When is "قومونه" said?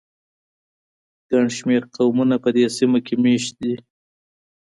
1.95-2.35